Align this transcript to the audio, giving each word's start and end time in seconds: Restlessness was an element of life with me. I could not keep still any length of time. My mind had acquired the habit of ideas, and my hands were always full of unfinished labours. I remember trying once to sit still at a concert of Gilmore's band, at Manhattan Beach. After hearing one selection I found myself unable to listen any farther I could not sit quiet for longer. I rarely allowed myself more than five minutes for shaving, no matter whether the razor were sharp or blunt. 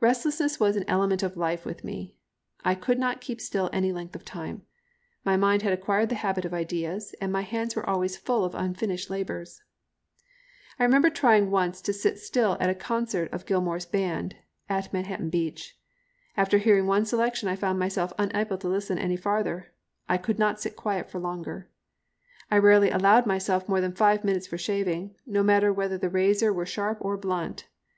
Restlessness 0.00 0.58
was 0.58 0.74
an 0.74 0.86
element 0.88 1.22
of 1.22 1.36
life 1.36 1.66
with 1.66 1.84
me. 1.84 2.14
I 2.64 2.74
could 2.74 2.98
not 2.98 3.20
keep 3.20 3.42
still 3.42 3.68
any 3.74 3.92
length 3.92 4.16
of 4.16 4.24
time. 4.24 4.62
My 5.22 5.36
mind 5.36 5.60
had 5.60 5.74
acquired 5.74 6.08
the 6.08 6.14
habit 6.14 6.46
of 6.46 6.54
ideas, 6.54 7.14
and 7.20 7.30
my 7.30 7.42
hands 7.42 7.76
were 7.76 7.86
always 7.86 8.16
full 8.16 8.42
of 8.46 8.54
unfinished 8.54 9.10
labours. 9.10 9.62
I 10.78 10.84
remember 10.84 11.10
trying 11.10 11.50
once 11.50 11.82
to 11.82 11.92
sit 11.92 12.18
still 12.18 12.56
at 12.58 12.70
a 12.70 12.74
concert 12.74 13.30
of 13.32 13.44
Gilmore's 13.44 13.84
band, 13.84 14.34
at 14.70 14.94
Manhattan 14.94 15.28
Beach. 15.28 15.78
After 16.38 16.56
hearing 16.56 16.86
one 16.86 17.04
selection 17.04 17.46
I 17.46 17.54
found 17.54 17.78
myself 17.78 18.14
unable 18.18 18.56
to 18.56 18.66
listen 18.66 18.96
any 18.98 19.16
farther 19.18 19.74
I 20.08 20.16
could 20.16 20.38
not 20.38 20.58
sit 20.58 20.74
quiet 20.74 21.10
for 21.10 21.20
longer. 21.20 21.68
I 22.50 22.56
rarely 22.56 22.88
allowed 22.90 23.26
myself 23.26 23.68
more 23.68 23.82
than 23.82 23.92
five 23.92 24.24
minutes 24.24 24.46
for 24.46 24.56
shaving, 24.56 25.16
no 25.26 25.42
matter 25.42 25.70
whether 25.70 25.98
the 25.98 26.08
razor 26.08 26.50
were 26.50 26.64
sharp 26.64 26.96
or 27.02 27.18
blunt. 27.18 27.66